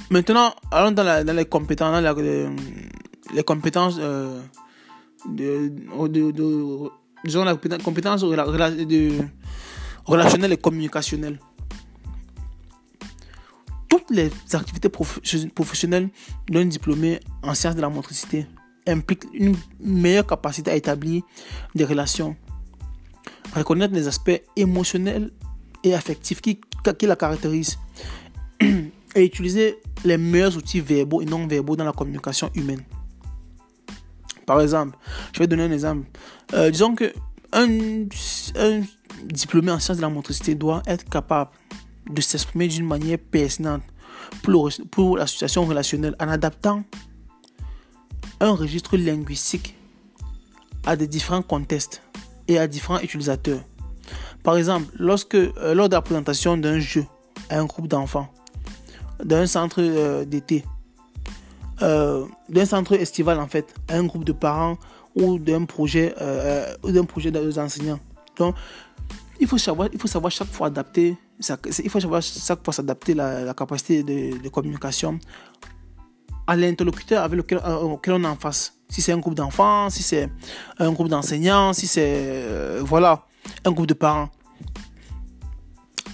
Maintenant, 0.10 0.54
allons 0.72 0.92
dans, 0.92 1.36
les 1.36 1.46
compétences, 1.46 2.04
dans 2.04 2.16
les 3.34 3.44
compétences 3.44 3.98
euh, 4.00 4.42
de, 5.28 5.72
de, 6.08 6.32
de, 6.32 6.90
disons 7.24 7.44
la 7.44 7.56
compétence 7.56 8.24
relationnelle 10.06 10.52
et 10.54 10.58
communicationnelle. 10.58 11.40
Toutes 13.88 14.10
les 14.12 14.32
activités 14.54 14.90
professionnelles 14.90 16.10
d'un 16.50 16.66
diplômé 16.66 17.20
en 17.44 17.54
sciences 17.54 17.76
de 17.76 17.82
la 17.82 17.90
motricité 17.90 18.46
impliquent 18.88 19.26
une 19.34 19.56
meilleure 19.80 20.26
capacité 20.26 20.72
à 20.72 20.76
établir 20.76 21.24
des 21.76 21.86
relations, 21.86 22.36
reconnaître 23.56 23.94
les 23.94 24.08
aspects 24.08 24.42
émotionnels 24.56 25.32
et 25.84 25.94
affectifs 25.94 26.42
qui, 26.42 26.60
qui 26.98 27.06
la 27.06 27.16
caractérisent 27.16 27.80
et 28.62 29.26
utiliser 29.26 29.80
les 30.04 30.18
meilleurs 30.18 30.56
outils 30.58 30.82
verbaux 30.82 31.22
et 31.22 31.26
non 31.26 31.48
verbaux 31.48 31.76
dans 31.76 31.86
la 31.86 31.94
communication 31.94 32.50
humaine. 32.56 32.84
Par 34.50 34.62
exemple, 34.62 34.98
je 35.32 35.38
vais 35.38 35.46
donner 35.46 35.62
un 35.62 35.72
exemple. 35.72 36.08
Euh, 36.56 36.72
disons 36.72 36.96
que 36.96 37.14
un, 37.54 37.68
diplômé 39.26 39.72
en 39.72 39.78
sciences 39.78 39.98
de 39.98 40.02
la 40.02 40.10
motricité 40.10 40.56
doit 40.56 40.82
être 40.88 41.08
capable 41.08 41.52
de 42.10 42.20
s'exprimer 42.20 42.68
d'une 42.68 42.88
manière 42.88 43.20
pertinente 43.20 43.84
pour, 44.42 45.18
la 45.20 45.28
situation 45.28 45.66
relationnelle 45.66 46.16
en 46.20 46.30
adaptant 46.30 46.82
un 48.40 48.50
registre 48.54 48.98
linguistique 48.98 49.76
à 50.84 50.96
des 50.96 51.06
différents 51.06 51.44
contextes 51.44 52.02
et 52.48 52.58
à 52.58 52.66
différents 52.66 53.02
utilisateurs. 53.02 53.62
Par 54.42 54.58
exemple, 54.58 54.92
lorsque, 54.98 55.36
euh, 55.36 55.76
lors 55.76 55.90
de 55.90 55.94
la 55.94 56.02
présentation 56.02 56.58
d'un 56.58 56.80
jeu 56.80 57.06
à 57.52 57.60
un 57.60 57.66
groupe 57.66 57.88
d'enfants, 57.88 58.34
d'un 59.24 59.46
centre 59.46 59.80
euh, 59.80 60.26
d'été, 60.26 60.66
euh, 61.82 62.26
d'un 62.50 62.66
centre 62.66 62.94
estival 62.94 63.40
en 63.40 63.48
fait, 63.48 63.74
un 63.88 64.04
groupe 64.04 64.26
de 64.26 64.34
parents 64.34 64.78
ou 65.16 65.40
d'un 65.40 65.66
projet, 65.66 66.14
euh, 66.22 66.76
d'un 66.84 67.06
projet 67.06 67.32
d'enseignants. 67.32 68.00
Donc, 68.38 68.56
il 69.40 69.48
faut 69.48 69.58
savoir, 69.58 69.90
il 69.94 70.00
faut 70.00 70.08
savoir 70.08 70.32
chaque 70.32 70.52
fois 70.52 70.68
adapter, 70.68 71.18
il 71.84 71.90
faut 71.90 72.00
savoir 72.00 72.22
chaque 72.22 72.64
fois 72.64 72.74
s'adapter 72.74 73.14
la, 73.14 73.54
capacité 73.54 74.04
de, 74.04 74.50
communication 74.50 75.20
à 76.48 76.56
l'interlocuteur 76.56 77.24
avec 77.24 77.38
lequel, 77.38 77.62
on 77.64 78.24
est 78.24 78.28
en 78.28 78.36
face. 78.36 78.74
Si 78.90 79.02
c'est 79.02 79.12
un 79.12 79.20
groupe 79.20 79.36
d'enfants, 79.36 79.90
si 79.90 80.04
c'est 80.04 80.30
un 80.80 80.92
groupe 80.92 81.08
d'enseignants, 81.08 81.74
si 81.74 81.88
c'est 81.88 82.80
voilà 82.82 83.26
un 83.64 83.72
groupe 83.72 83.88
de 83.88 83.94
parents, 83.94 84.30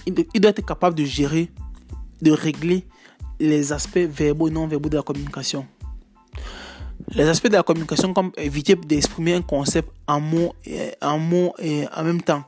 il 0.06 0.40
doit 0.40 0.50
être 0.50 0.64
capable 0.64 0.94
de 0.94 1.04
gérer, 1.04 1.50
de 2.22 2.30
régler 2.30 2.86
les 3.38 3.72
aspects 3.72 3.98
verbaux 3.98 4.48
et 4.48 4.50
non 4.50 4.66
verbaux 4.66 4.88
de 4.88 4.96
la 4.96 5.02
communication. 5.02 5.66
Les 7.14 7.28
aspects 7.28 7.48
de 7.48 7.52
la 7.52 7.62
communication 7.62 8.12
comme 8.12 8.32
éviter 8.36 8.74
d'exprimer 8.74 9.34
un 9.34 9.42
concept 9.42 9.90
en 10.06 10.20
mots 10.20 10.54
et 10.64 10.92
en 11.00 11.18
mots 11.18 11.54
en 11.94 12.04
même 12.04 12.22
temps. 12.22 12.44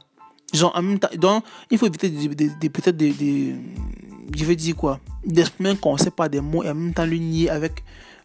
Genre 0.52 0.72
en 0.74 0.82
même 0.82 0.98
temps. 0.98 1.08
Donc 1.16 1.44
il 1.70 1.78
faut 1.78 1.86
éviter 1.86 2.08
de, 2.08 2.68
peut-être 2.68 2.96
de, 2.96 3.12
je 4.36 4.44
veux 4.44 4.56
dire 4.56 4.74
quoi, 4.74 4.98
d'exprimer 5.24 5.70
un 5.70 5.76
concept 5.76 6.16
par 6.16 6.30
des 6.30 6.40
mots 6.40 6.64
et 6.64 6.70
en 6.70 6.74
même 6.74 6.94
temps 6.94 7.06
le 7.06 7.16
nier 7.16 7.50
avec 7.50 7.84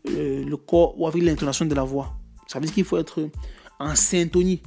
euh, 0.10 0.44
le 0.44 0.58
corps 0.58 1.00
ou 1.00 1.08
avec 1.08 1.22
l'intonation 1.22 1.66
de 1.66 1.76
la 1.76 1.84
voix. 1.84 2.14
Ça 2.48 2.60
veut 2.60 2.66
dire 2.66 2.74
qu'il 2.74 2.86
faut 2.86 2.98
être 2.98 3.30
en 3.80 3.96
syntonie 3.96 4.62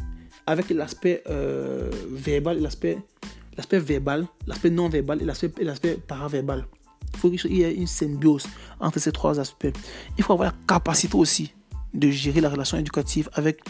avec 0.47 0.71
l'aspect 0.71 1.23
euh, 1.29 1.91
verbal, 2.11 2.61
l'aspect 2.61 2.99
l'aspect 3.57 3.79
verbal, 3.79 4.27
l'aspect 4.47 4.71
non 4.71 4.89
verbal 4.89 5.23
et 5.23 5.25
l'aspect 5.65 5.99
paraverbal. 6.07 6.67
Faut 7.31 7.49
qu'il 7.49 7.57
y 7.57 7.63
ait 7.63 7.75
une 7.75 7.87
symbiose 7.87 8.47
entre 8.81 8.99
ces 8.99 9.13
trois 9.13 9.39
aspects. 9.41 9.73
Il 10.19 10.25
faut 10.25 10.33
avoir 10.33 10.51
la 10.53 10.57
capacité 10.67 11.17
aussi 11.17 11.53
de 11.95 12.11
gérer 12.11 12.41
la 12.41 12.49
relation 12.49 12.79
éducative 12.79 13.29
avec 13.35 13.61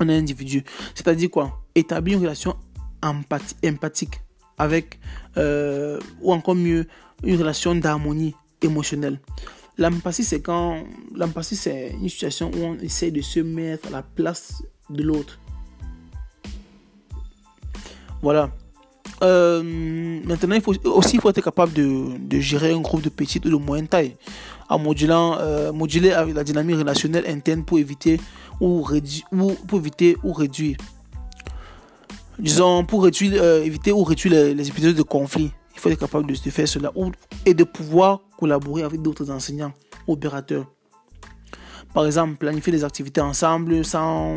un 0.00 0.08
individu. 0.08 0.64
C'est-à-dire 0.94 1.30
quoi? 1.30 1.64
Établir 1.74 2.18
une 2.18 2.24
relation 2.24 2.56
empathique 3.02 4.20
avec, 4.56 4.98
euh, 5.36 6.00
ou 6.20 6.32
encore 6.32 6.54
mieux, 6.54 6.86
une 7.22 7.36
relation 7.36 7.74
d'harmonie 7.74 8.34
émotionnelle. 8.62 9.20
L'empathie, 9.76 10.24
c'est 10.24 10.40
quand. 10.40 10.84
L'empathie, 11.14 11.54
c'est 11.54 11.90
une 11.90 12.08
situation 12.08 12.50
où 12.52 12.58
on 12.58 12.74
essaie 12.78 13.12
de 13.12 13.20
se 13.20 13.38
mettre 13.40 13.88
à 13.88 13.90
la 13.90 14.02
place 14.02 14.62
de 14.90 15.04
l'autre. 15.04 15.38
Voilà. 18.22 18.50
Euh, 19.22 20.20
maintenant, 20.24 20.54
il 20.54 20.60
faut 20.60 20.74
aussi 20.86 21.16
il 21.16 21.20
faut 21.20 21.30
être 21.30 21.40
capable 21.40 21.72
de, 21.72 22.40
gérer 22.40 22.72
un 22.72 22.80
groupe 22.80 23.02
de 23.02 23.08
petite 23.08 23.44
ou 23.46 23.50
de 23.50 23.56
moyenne 23.56 23.88
taille 23.88 24.16
en 24.68 24.78
modulant, 24.78 25.36
euh, 25.38 25.72
moduler 25.72 26.12
avec 26.12 26.34
la 26.34 26.44
dynamique 26.44 26.76
relationnelle 26.76 27.24
interne 27.26 27.64
pour 27.64 27.78
éviter 27.78 28.20
ou, 28.60 28.82
réduire, 28.82 29.24
ou, 29.32 29.52
pour 29.52 29.78
éviter 29.78 30.16
ou 30.22 30.32
réduire. 30.32 30.76
Disons, 32.38 32.84
pour 32.84 33.04
réduire, 33.04 33.32
euh, 33.42 33.64
éviter 33.64 33.90
ou 33.90 34.04
réduire 34.04 34.54
les, 34.54 34.68
épisodes 34.68 34.94
de 34.94 35.02
conflit. 35.02 35.50
Il 35.74 35.80
faut 35.80 35.88
être 35.88 35.98
capable 35.98 36.26
de, 36.26 36.34
de 36.34 36.50
faire 36.50 36.68
cela 36.68 36.92
et 37.46 37.54
de 37.54 37.64
pouvoir 37.64 38.20
collaborer 38.38 38.82
avec 38.82 39.02
d'autres 39.02 39.30
enseignants, 39.30 39.72
opérateurs. 40.06 40.66
Par 41.94 42.04
exemple, 42.04 42.36
planifier 42.36 42.72
des 42.72 42.84
activités 42.84 43.20
ensemble 43.20 43.84
sans 43.84 44.36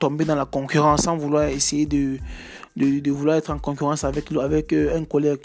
tomber 0.00 0.24
dans 0.24 0.34
la 0.34 0.46
concurrence, 0.46 1.02
sans 1.02 1.16
vouloir 1.16 1.44
essayer 1.44 1.86
de, 1.86 2.18
de, 2.76 3.10
vouloir 3.10 3.36
être 3.36 3.50
en 3.50 3.58
concurrence 3.58 4.04
avec, 4.04 4.30
avec 4.32 4.72
euh, 4.72 4.96
un 4.96 5.04
collègue. 5.04 5.40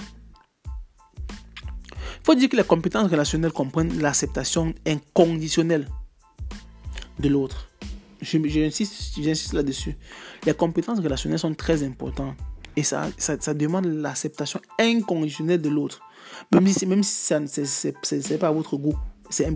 Il 0.66 2.26
faut 2.26 2.36
dire 2.36 2.50
que 2.50 2.58
les 2.58 2.64
compétences 2.64 3.10
relationnelles 3.10 3.52
comprennent 3.52 4.00
l'acceptation 4.00 4.74
inconditionnelle 4.86 5.88
de 7.20 7.30
l'autre. 7.30 7.70
J'insiste, 8.22 9.54
là-dessus. 9.54 9.96
Les 10.46 10.54
compétences 10.54 11.00
relationnelles 11.00 11.40
sont 11.40 11.56
très 11.56 11.84
importantes 11.84 12.36
et 12.76 12.84
ça, 12.84 13.10
ça, 13.18 13.54
demande 13.54 13.86
l'acceptation 13.86 14.62
inconditionnelle 14.80 15.62
de 15.62 15.70
l'autre. 15.70 16.02
Même 16.54 16.68
si, 16.68 16.86
même 16.86 17.04
si 17.04 17.34
n'est 17.34 18.38
pas 18.38 18.52
votre 18.52 18.78
goût, 18.78 18.98
c'est 19.30 19.52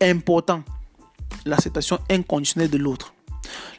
important. 0.00 0.64
L'acceptation 1.44 1.98
inconditionnelle 2.08 2.70
de 2.70 2.78
l'autre 2.78 3.12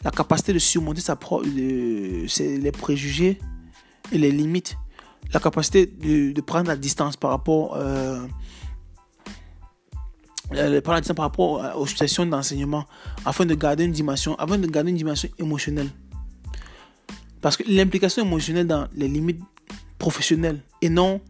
la 0.04 0.12
capacité 0.12 0.54
de 0.54 0.60
surmonter 0.60 1.02
sa 1.02 1.18
les 1.44 2.72
préjugés 2.72 3.40
et 4.12 4.18
les 4.18 4.32
limites, 4.32 4.78
la 5.34 5.40
capacité 5.40 5.86
de, 5.86 6.42
prendre 6.42 6.68
la 6.68 6.76
distance 6.76 7.18
par 7.18 7.32
rapport, 7.32 7.76
euh, 7.76 8.26
euh 10.54 10.82
par 10.82 11.02
rapport 11.18 11.78
aux 11.78 11.86
situations 11.86 12.26
d'enseignement 12.26 12.86
afin 13.26 13.46
de 13.46 13.56
garder 13.56 13.84
une 13.84 13.92
dimension, 13.92 14.36
afin 14.36 14.58
de 14.58 14.68
garder 14.68 14.92
une 14.92 14.98
dimension 14.98 15.30
émotionnelle. 15.40 15.90
Parce 17.42 17.58
que 17.58 17.64
l'implication 17.68 18.24
émotionnelle 18.24 18.68
dans 18.68 18.88
les 18.96 19.08
limites 19.08 19.42
professionnelles 19.98 20.62
et 20.82 20.90
non 20.90 21.22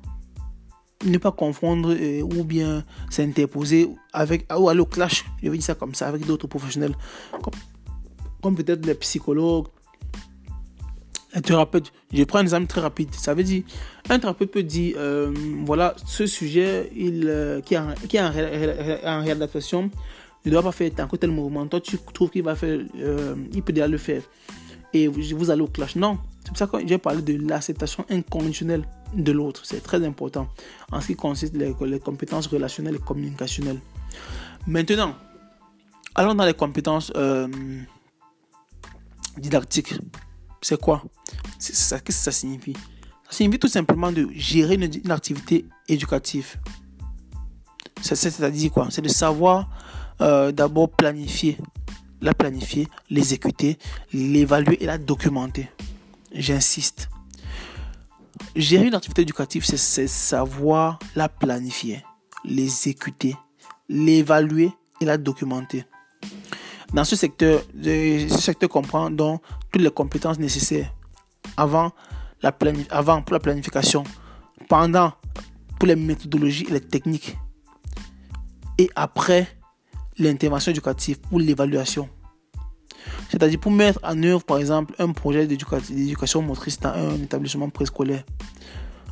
ne 1.06 1.18
pas 1.18 1.32
confondre 1.32 1.94
euh, 1.94 2.22
ou 2.22 2.44
bien 2.44 2.84
s'interposer 3.10 3.90
avec 4.14 4.46
ou 4.58 4.70
aller 4.70 4.80
au 4.80 4.86
clash, 4.86 5.26
je 5.42 5.50
vais 5.50 5.58
dire 5.58 5.66
ça 5.66 5.76
comme 5.76 5.94
ça, 5.94 6.08
avec 6.08 6.26
d'autres 6.26 6.48
professionnels 6.48 6.96
peut-être 8.42 8.86
les 8.86 8.96
psychologues, 8.96 9.68
les 11.36 11.42
thérapeutes. 11.42 11.92
Je 12.14 12.24
prends 12.24 12.40
un 12.40 12.44
exemple 12.44 12.68
très 12.68 12.82
rapide. 12.82 13.14
Ça 13.14 13.34
veut 13.34 13.44
dire, 13.44 13.64
un 14.10 14.20
thérapeute 14.20 14.52
peut 14.52 14.64
dire, 14.64 14.96
euh, 14.98 15.34
voilà, 15.66 15.96
ce 16.06 16.26
sujet 16.26 16.90
il, 16.96 17.26
euh, 17.28 17.62
qui, 17.62 17.74
est 17.74 17.78
en, 17.78 17.94
qui 18.08 18.18
est 18.18 18.22
en, 18.22 19.22
réadaptation, 19.22 19.90
ne 20.46 20.52
doit 20.52 20.64
pas 20.64 20.72
faire 20.72 20.92
tant 20.96 21.08
que 21.08 21.16
tel 21.18 21.32
mouvement. 21.32 21.66
Toi, 21.68 21.82
tu 21.82 21.98
trouves 22.14 22.30
qu'il 22.30 22.44
va 22.44 22.56
faire, 22.56 22.80
euh, 22.98 23.36
il 23.54 23.62
peut 23.62 23.74
déjà 23.74 23.88
le 23.88 23.98
faire. 23.98 24.22
et 24.94 25.08
vous, 25.08 25.52
allez 25.52 25.62
au 25.62 25.68
clash. 25.68 25.96
Non, 25.96 26.18
c'est 26.44 26.50
pour 26.50 26.58
ça 26.58 26.68
que 26.68 26.88
j'ai 26.88 26.98
parlé 26.98 27.22
de 27.22 27.48
l'acceptation 27.48 28.06
inconditionnelle 28.10 28.84
de 29.14 29.32
l'autre. 29.32 29.62
C'est 29.66 29.82
très 29.82 30.04
important 30.06 30.48
en 30.92 31.02
ce 31.02 31.08
qui 31.08 31.16
consiste 31.16 31.56
les, 31.56 31.74
compétences 32.00 32.48
relationnelles 32.48 32.96
et 32.96 33.00
communicationnelles. 33.00 33.80
Maintenant, 34.66 35.16
allons 36.16 36.36
dans 36.36 36.46
les 36.46 36.54
compétences 36.54 37.12
didactiques. 39.38 39.94
C'est 40.62 40.80
quoi? 40.80 41.04
Qu'est-ce 41.60 41.96
que 41.96 42.14
ça 42.14 42.32
signifie? 42.32 42.74
Ça 43.30 43.38
signifie 43.38 43.60
tout 43.60 43.68
simplement 43.68 44.12
de 44.12 44.28
gérer 44.34 44.76
une, 44.76 45.12
activité 45.12 45.66
éducative. 45.88 46.58
C'est-à-dire 48.02 48.72
quoi? 48.72 48.88
C'est 48.90 49.02
de 49.02 49.10
savoir 49.10 49.70
euh, 50.22 50.52
d'abord 50.52 50.90
planifier, 50.90 51.58
la 52.22 52.34
planifier, 52.34 52.88
l'exécuter, 53.10 53.78
l'évaluer 54.14 54.82
et 54.82 54.86
la 54.86 54.98
documenter. 54.98 55.70
J'insiste. 56.34 57.10
Gérer 58.56 58.88
une 58.88 58.96
activité 58.96 59.24
éducative, 59.24 59.66
c'est 59.66 60.08
savoir 60.08 61.00
la 61.16 61.30
planifier, 61.30 62.04
l'exécuter, 62.44 63.36
l'évaluer 63.90 64.72
et 65.02 65.06
la 65.06 65.18
documenter. 65.18 65.86
Dans 66.94 67.04
ce 67.04 67.16
secteur, 67.16 67.62
ce 67.84 68.28
secteur 68.30 68.70
comprend 68.70 69.10
donc 69.10 69.42
toutes 69.72 69.82
les 69.82 69.92
compétences 69.92 70.40
nécessaires 70.40 70.94
avant, 71.58 71.92
la 72.42 72.52
pour 72.52 73.34
la 73.34 73.40
planification, 73.40 74.04
pendant 74.70 75.12
pour 75.80 75.88
les 75.88 75.96
méthodologies 75.96 76.66
et 76.70 76.74
les 76.74 76.82
techniques, 76.82 77.38
et 78.78 78.90
après 78.96 79.48
l'intervention 80.18 80.72
éducative 80.72 81.20
pour 81.20 81.40
l'évaluation. 81.40 82.10
C'est-à-dire 83.30 83.60
pour 83.60 83.72
mettre 83.72 84.00
en 84.04 84.22
œuvre, 84.24 84.44
par 84.44 84.58
exemple, 84.58 84.96
un 85.00 85.12
projet 85.12 85.48
d'éducation 85.48 86.42
motrice 86.42 86.80
dans 86.80 86.90
un 86.90 87.16
établissement 87.16 87.70
préscolaire. 87.70 88.24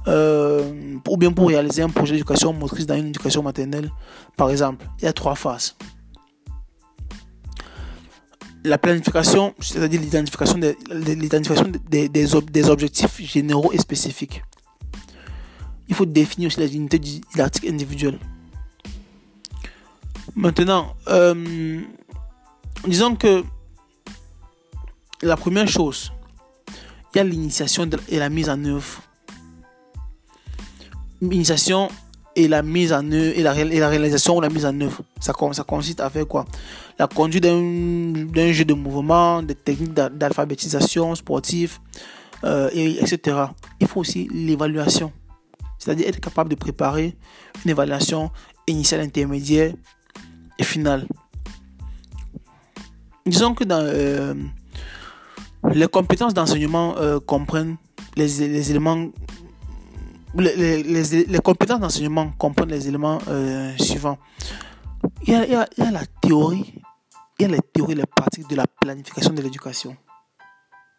Euh, 0.08 1.00
ou 1.10 1.18
bien 1.18 1.32
pour 1.32 1.48
réaliser 1.48 1.82
un 1.82 1.90
projet 1.90 2.14
d'éducation 2.14 2.54
motrice 2.54 2.86
dans 2.86 2.96
une 2.96 3.08
éducation 3.08 3.42
maternelle, 3.42 3.92
par 4.38 4.52
exemple, 4.52 4.86
il 5.00 5.06
y 5.06 5.08
a 5.08 5.14
trois 5.14 5.36
phases. 5.36 5.76
La 8.66 8.78
planification, 8.78 9.54
c'est-à-dire 9.60 10.02
l'identification 10.02 10.58
des, 10.58 12.10
des, 12.10 12.70
objectifs 12.70 13.22
généraux 13.22 13.72
et 13.72 13.78
spécifiques. 13.78 14.44
Il 15.88 15.94
faut 15.96 16.06
définir 16.06 16.48
aussi 16.48 16.60
les 16.60 16.76
unités 16.76 17.00
didactiques 17.00 17.70
individuelles. 17.70 18.20
Maintenant, 20.36 20.96
euh, 21.08 21.80
disons 22.88 23.16
que 23.16 23.44
la 25.22 25.38
première 25.38 25.68
chose, 25.68 26.12
il 27.14 27.18
y 27.18 27.22
a 27.22 27.24
l'initiation 27.24 27.88
et 28.10 28.18
la 28.18 28.30
mise 28.30 28.50
en 28.50 28.64
œuvre. 28.66 29.02
L'initiation 31.22 31.90
et 32.36 32.48
la 32.48 32.62
mise 32.62 32.92
en 32.92 33.10
œuvre 33.12 33.38
et 33.38 33.44
la, 33.44 33.56
et 33.58 33.80
la, 33.80 33.90
réalisation 33.90 34.38
ou 34.38 34.42
la 34.42 34.50
mise 34.50 34.66
en 34.66 34.80
œuvre. 34.82 35.02
Ça, 35.22 35.34
ça 35.54 35.64
consiste 35.64 36.02
à 36.02 36.10
faire 36.10 36.28
quoi? 36.28 36.46
La 36.98 37.08
conduite 37.08 37.44
d'un 37.44 38.52
jeu 38.52 38.66
de 38.66 38.74
mouvement, 38.74 39.44
des 39.44 39.56
techniques 39.56 39.94
d'alphabétisation 39.94 41.14
sportive, 41.16 41.80
euh, 42.44 42.70
et, 42.74 43.02
etc. 43.02 43.38
Il 43.80 43.88
faut 43.88 44.02
aussi 44.02 44.30
l'évaluation. 44.32 45.12
C'est-à-dire 45.78 46.08
être 46.08 46.20
capable 46.20 46.50
de 46.50 46.56
préparer 46.56 47.18
une 47.64 47.72
évaluation 47.72 48.32
initiale, 48.68 49.02
intermédiaire 49.02 49.74
et 50.58 50.64
finale. 50.64 51.06
Disons 53.26 53.54
que 53.54 53.64
dans 53.64 54.38
les 55.74 55.88
compétences 55.88 56.34
d'enseignement 56.34 56.96
comprennent 57.26 57.78
les, 58.16 58.72
éléments 58.72 59.10
les, 60.36 61.40
compétences 61.44 61.80
d'enseignement 61.80 62.32
comprennent 62.38 62.70
les 62.70 62.88
éléments 62.88 63.20
suivants. 63.78 64.18
Il, 65.28 65.34
y 65.34 65.36
a, 65.36 65.68
la 65.92 66.06
théorie, 66.22 66.82
il 67.38 67.44
y 67.44 67.46
a 67.46 67.48
les 67.50 67.60
théories 67.74 67.94
et 67.94 67.96
les 67.96 68.06
pratiques 68.06 68.50
de 68.50 68.56
la 68.56 68.66
planification 68.66 69.34
de 69.34 69.42
l'éducation? 69.42 69.98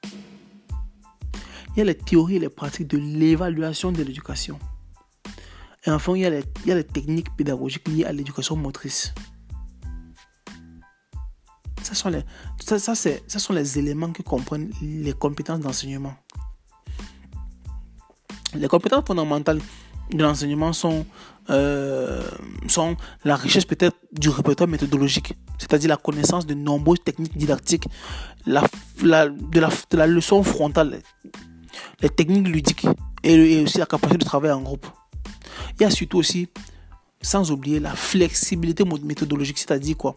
Il 0.05 1.79
y 1.79 1.81
a 1.81 1.85
les 1.85 1.96
théories 1.96 2.37
et 2.37 2.40
les 2.40 2.49
pratiques 2.49 2.88
de 2.88 2.99
l'évaluation 2.99 3.90
de 3.92 4.03
l'éducation? 4.03 4.59
Et 5.87 5.90
enfin, 5.90 6.14
il 6.14 6.22
y, 6.22 6.27
a 6.27 6.31
les, 6.31 6.44
il 6.64 6.68
y 6.68 6.72
a 6.72 6.75
les 6.75 6.85
techniques 6.85 7.35
pédagogiques 7.37 7.88
liées 7.88 8.05
à 8.05 8.12
l'éducation 8.12 8.57
motrice. 8.57 9.14
Ça 11.83 11.94
sont 11.94 12.09
les, 12.09 12.22
ça, 12.61 12.79
ça, 12.79 12.94
ça 12.94 13.38
sont 13.38 13.53
les 13.53 13.79
éléments 13.79 14.12
qui 14.12 14.22
comprennent 14.22 14.70
les 14.83 15.12
compétences 15.12 15.61
d'enseignement. 15.61 16.14
Les 18.55 18.68
compétences 18.68 19.05
fondamentales 19.07 19.61
de 20.12 20.23
l'enseignement 20.23 20.73
sont, 20.73 21.07
euh, 21.51 22.23
sont 22.69 22.97
la 23.25 23.37
richesse 23.37 23.64
peut-être 23.64 23.97
du 24.12 24.29
répertoire 24.29 24.69
méthodologique, 24.69 25.35
c'est-à-dire 25.59 25.88
la 25.90 25.97
connaissance 25.97 26.47
de 26.47 26.55
nombreuses 26.55 27.03
techniques 27.05 27.37
didactiques, 27.37 27.88
la, 28.47 28.62
de, 29.03 29.97
la, 29.97 30.07
leçon 30.07 30.42
frontale, 30.42 31.01
les 32.01 32.09
techniques 32.09 32.49
ludiques 32.49 32.87
et, 33.23 33.62
aussi 33.62 33.79
la 33.79 33.87
capacité 33.87 34.19
de 34.19 34.25
travailler 34.25 34.55
en 34.55 34.62
groupe. 34.62 34.87
Il 35.79 35.83
y 35.83 35.87
a 35.87 35.90
surtout 35.90 36.19
aussi, 36.19 36.49
sans 37.21 37.51
oublier, 37.51 37.81
la 37.81 37.95
flexibilité 37.95 38.85
méthodologique, 38.85 39.59
c'est-à-dire 39.59 39.97
quoi? 39.97 40.16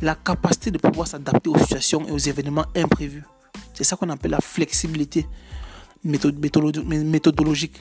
La 0.00 0.16
capacité 0.16 0.70
de 0.70 0.78
pouvoir 0.78 1.06
s'adapter 1.06 1.48
aux 1.48 1.58
situations 1.58 2.06
et 2.08 2.10
aux 2.10 2.18
événements 2.18 2.64
imprévus. 2.74 3.22
C'est 3.72 3.84
ça 3.84 3.96
qu'on 3.96 4.10
appelle 4.10 4.32
la 4.32 4.40
flexibilité 4.40 5.26
méthodologique. 6.04 7.80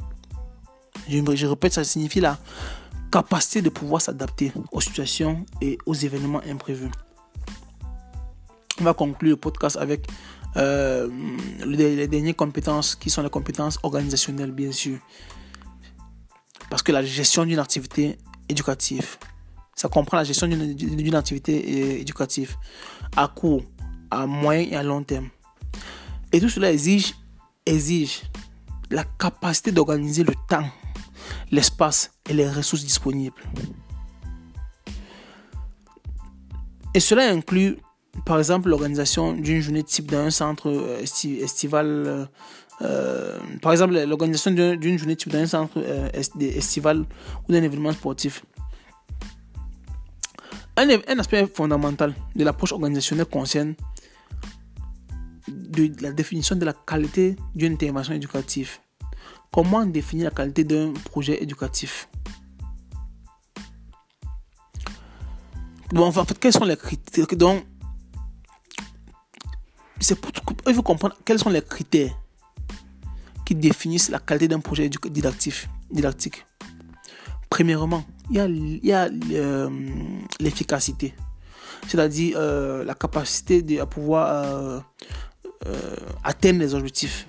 Je, 1.10 1.46
répète, 1.46 1.74
ça 1.74 1.84
signifie 1.84 2.20
la 2.20 2.38
capacité 3.12 3.62
de 3.62 3.70
pouvoir 3.70 4.02
s'adapter 4.02 4.52
aux 4.72 4.82
situations 4.82 5.46
et 5.62 5.78
aux 5.86 5.94
événements 5.94 6.42
imprévus. 6.48 6.92
On 8.80 8.84
va 8.84 8.94
conclure 8.94 9.32
le 9.32 9.38
podcast 9.38 9.78
avec 9.78 10.08
euh, 10.58 11.10
les, 11.66 12.08
dernières 12.08 12.36
compétences 12.36 12.96
qui 12.96 13.10
sont 13.10 13.22
les 13.22 13.30
compétences 13.30 13.80
organisationnelles, 13.84 14.52
bien 14.52 14.72
sûr. 14.72 14.98
Parce 16.70 16.82
que 16.82 16.92
la 16.92 17.04
gestion 17.04 17.46
d'une 17.46 17.60
activité 17.60 18.18
éducative, 18.48 19.18
ça 19.76 19.90
comprend 19.90 20.18
la 20.18 20.24
gestion 20.24 20.48
d'une 20.48 21.16
activité 21.16 22.00
éducative 22.00 22.56
à 23.16 23.28
court, 23.28 23.64
à 24.10 24.26
moyen 24.26 24.68
et 24.72 24.76
à 24.76 24.84
long 24.84 25.04
terme. 25.04 25.30
Et 26.32 26.40
tout 26.40 26.50
cela 26.50 26.72
exige 26.72 27.14
exige 27.66 28.24
la 28.90 29.04
capacité 29.04 29.72
d'organiser 29.72 30.24
le 30.24 30.34
temps, 30.48 30.70
l'espace 31.52 32.12
et 32.30 32.34
les 32.34 32.50
ressources 32.50 32.84
disponibles. 32.84 33.42
Et 36.94 37.00
cela 37.00 37.30
inclut, 37.30 37.78
par 38.26 38.38
exemple, 38.38 38.70
l'organisation 38.70 39.34
d'une 39.34 39.62
journée 39.62 39.84
type 39.84 40.12
dans 40.12 40.20
un 40.20 40.30
centre 40.32 40.70
euh, 40.70 41.02
estival. 41.02 41.86
Euh, 41.88 42.26
euh, 42.82 43.40
par 43.62 43.72
exemple, 43.72 43.94
l'organisation 44.06 44.52
d'une 44.52 44.98
journée 44.98 45.16
type 45.16 45.32
dans 45.32 45.40
un 45.40 45.46
centre 45.46 45.78
estival 46.44 47.06
ou 47.48 47.52
d'un 47.52 47.64
événement 47.64 47.92
sportif. 47.92 48.44
Un, 50.76 50.90
un 50.90 51.20
aspect 51.20 51.48
fondamental 51.54 52.16
de 52.36 52.44
l'approche 52.44 52.72
organisationnelle 52.72 53.28
concerne 53.28 53.76
de 55.48 55.92
la 56.02 56.12
définition 56.12 56.56
de 56.56 56.66
la 56.66 56.74
qualité 56.74 57.36
d'une 57.56 57.74
intervention 57.74 58.14
éducative. 58.14 58.80
Comment 59.54 59.86
définir 59.86 60.26
la 60.26 60.32
qualité 60.32 60.64
d'un 60.64 60.94
projet 60.94 61.44
éducatif? 61.44 62.08
Bon, 65.92 66.08
en 66.08 66.12
fait, 66.26 66.40
quels 66.40 66.54
sont 66.54 66.64
les 66.64 66.78
critères? 66.78 67.28
Donc, 67.36 67.66
c'est 70.00 70.16
pour, 70.16 70.32
comprendre 70.84 71.18
quels 71.26 71.38
sont 71.38 71.50
les 71.50 71.62
critères 71.62 72.18
qui 73.46 73.54
définissent 73.54 74.10
la 74.10 74.20
qualité 74.20 74.48
d'un 74.48 74.62
projet 74.62 74.88
didactique. 74.88 75.68
didactique. 75.92 76.46
Premièrement, 77.50 78.06
il 78.30 78.80
y 78.82 78.94
a, 78.94 79.10
euh, 79.32 79.70
l'efficacité, 80.40 81.14
c'est-à-dire 81.90 82.38
euh, 82.38 82.86
la 82.86 82.96
capacité 82.96 83.62
de 83.62 83.82
à 83.82 83.86
pouvoir 83.86 84.82
euh, 85.66 85.96
atteindre 86.24 86.60
les 86.60 86.74
objectifs. 86.74 87.28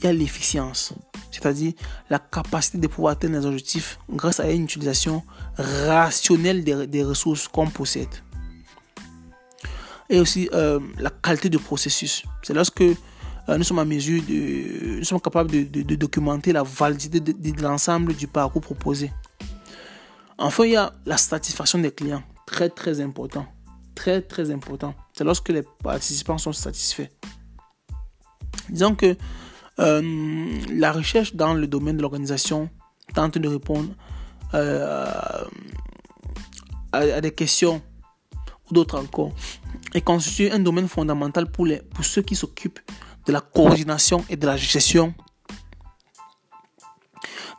Il 0.00 0.04
y 0.04 0.06
a 0.08 0.12
l'efficience, 0.12 0.94
c'est-à-dire 1.30 1.72
la 2.08 2.18
capacité 2.18 2.78
de 2.78 2.86
pouvoir 2.86 3.12
atteindre 3.12 3.38
les 3.38 3.46
objectifs 3.46 3.98
grâce 4.08 4.40
à 4.40 4.50
une 4.50 4.64
utilisation 4.64 5.22
rationnelle 5.56 6.64
des, 6.64 7.04
ressources 7.04 7.48
qu'on 7.48 7.68
possède. 7.68 8.08
Et 10.08 10.18
aussi 10.18 10.48
euh, 10.52 10.80
la 10.98 11.10
qualité 11.10 11.48
du 11.48 11.58
processus. 11.58 12.24
C'est 12.42 12.54
lorsque 12.54 12.80
euh, 12.80 12.96
nous 13.56 13.62
sommes 13.62 13.78
en 13.78 13.84
mesure 13.84 14.22
de, 14.22 14.98
nous 14.98 15.04
sommes 15.04 15.20
capables 15.20 15.50
de, 15.50 15.94
documenter 15.96 16.52
la 16.52 16.62
validité 16.62 17.20
de, 17.20 17.32
de 17.32 17.62
l'ensemble 17.62 18.14
du 18.14 18.26
parcours 18.26 18.62
proposé. 18.62 19.12
Enfin, 20.38 20.64
il 20.64 20.72
y 20.72 20.76
a 20.76 20.92
la 21.04 21.18
satisfaction 21.18 21.78
des 21.78 21.92
clients, 21.92 22.22
très 22.46 22.70
très 22.70 23.00
important 23.00 23.46
très 24.00 24.22
très 24.22 24.50
important. 24.50 24.94
C'est 25.12 25.24
lorsque 25.24 25.50
les 25.50 25.62
participants 25.62 26.38
sont 26.38 26.54
satisfaits. 26.54 27.08
Disons 28.70 28.94
que 28.94 29.14
euh, 29.80 30.60
la 30.70 30.92
recherche 30.92 31.34
dans 31.34 31.54
le 31.54 31.66
domaine 31.66 31.96
de 31.96 32.02
l'organisation 32.02 32.68
tente 33.14 33.38
de 33.38 33.48
répondre 33.48 33.90
euh, 34.54 35.44
à, 36.92 37.20
des 37.20 37.30
questions 37.32 37.80
ou 38.68 38.74
d'autres 38.74 38.98
encore 38.98 39.32
et 39.94 40.00
constitue 40.00 40.50
un 40.50 40.58
domaine 40.58 40.88
fondamental 40.88 41.50
pour, 41.50 41.66
les, 41.66 41.78
pour 41.78 42.04
ceux 42.04 42.22
qui 42.22 42.36
s'occupent 42.36 42.80
de 43.26 43.32
la 43.32 43.40
coordination 43.40 44.24
et 44.28 44.36
de 44.36 44.46
la 44.46 44.56
gestion 44.56 45.14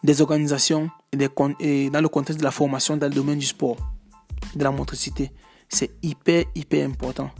des 0.03 0.21
organisations 0.21 0.89
et, 1.11 1.29
et 1.59 1.89
dans 1.89 2.01
le 2.01 2.09
contexte 2.09 2.39
de 2.39 2.43
la 2.43 2.51
formation 2.51 2.97
dans 2.97 3.07
le 3.07 3.13
domaine 3.13 3.39
du 3.39 3.45
sport, 3.45 3.77
de 4.55 4.63
la 4.63 4.71
motricité. 4.71 5.31
C'est 5.69 5.91
hyper, 6.01 6.45
hyper 6.55 6.87
important. 6.87 7.31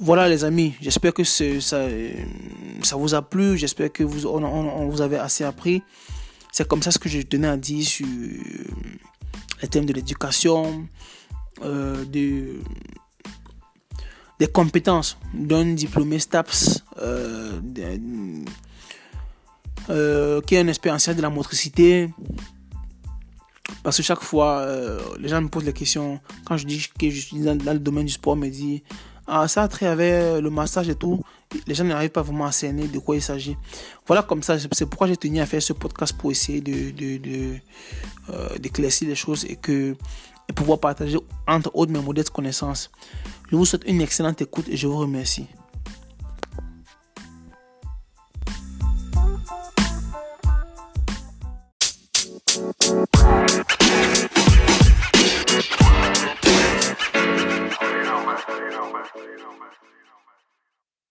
Voilà 0.00 0.28
les 0.28 0.44
amis, 0.44 0.74
j'espère 0.80 1.12
que 1.12 1.24
ça, 1.24 1.46
ça 1.60 2.96
vous 2.96 3.14
a 3.14 3.22
plu, 3.22 3.58
j'espère 3.58 3.92
que 3.92 4.04
vous, 4.04 4.26
on, 4.26 4.88
vous 4.88 5.00
avez 5.00 5.18
assez 5.18 5.42
appris. 5.42 5.82
C'est 6.52 6.66
comme 6.68 6.82
ça 6.82 6.92
ce 6.92 6.98
que 6.98 7.08
je 7.08 7.20
tenais 7.22 7.48
à 7.48 7.56
dire 7.56 7.84
sur 7.84 8.06
les 9.60 9.68
thèmes 9.68 9.86
de 9.86 9.92
l'éducation, 9.92 10.86
euh, 11.64 12.04
de, 12.04 12.60
des 14.38 14.46
compétences 14.46 15.18
d'un 15.34 15.74
diplômé 15.74 16.20
STAPS 16.20 16.84
euh, 17.02 17.60
euh, 19.90 20.40
qui 20.42 20.54
est 20.54 20.60
un 20.60 20.68
expérientiel 20.68 21.16
de 21.16 21.22
la 21.22 21.30
motricité. 21.30 22.08
Parce 23.82 23.96
que 23.96 24.02
chaque 24.02 24.22
fois, 24.22 24.66
les 25.18 25.28
gens 25.28 25.40
me 25.40 25.48
posent 25.48 25.66
la 25.66 25.72
question, 25.72 26.20
quand 26.44 26.56
je 26.56 26.66
dis 26.66 26.88
que 26.98 27.10
je 27.10 27.20
suis 27.20 27.38
dans, 27.40 27.72
le 27.72 27.78
domaine 27.78 28.06
du 28.06 28.12
sport, 28.12 28.36
me 28.36 28.48
disent 28.48 28.80
ah, 29.28 29.46
ça 29.46 29.68
trait 29.68 29.86
avec 29.86 30.40
le 30.42 30.50
massage 30.50 30.88
et 30.88 30.94
tout. 30.94 31.22
Les 31.66 31.74
gens 31.74 31.84
n'arrivent 31.84 32.10
pas 32.10 32.22
vraiment 32.22 32.46
à 32.46 32.52
cerner 32.52 32.88
de 32.88 32.98
quoi 32.98 33.16
il 33.16 33.22
s'agit. 33.22 33.56
Voilà 34.06 34.22
comme 34.22 34.42
ça, 34.42 34.56
c'est 34.58 34.86
pourquoi 34.86 35.06
j'ai 35.06 35.16
tenu 35.16 35.40
à 35.40 35.46
faire 35.46 35.62
ce 35.62 35.72
podcast 35.72 36.16
pour 36.16 36.30
essayer 36.30 36.60
de, 36.60 37.58
d'éclaircir 38.58 39.08
les 39.08 39.14
choses 39.14 39.44
et 39.44 39.56
que 39.56 39.96
et 40.48 40.52
pouvoir 40.52 40.80
partager 40.80 41.18
entre 41.46 41.70
autres 41.74 41.92
mes 41.92 42.00
modestes 42.00 42.30
connaissances. 42.30 42.90
Je 43.50 43.56
vous 43.56 43.66
souhaite 43.66 43.84
une 43.86 44.00
excellente 44.00 44.40
écoute 44.40 44.66
et 44.68 44.76
je 44.76 44.86
vous 44.86 44.96
remercie. 44.96 45.46